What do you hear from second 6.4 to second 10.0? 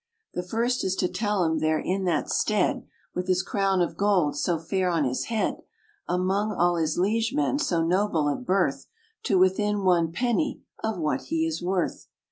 all his liege men so noble of birth, To within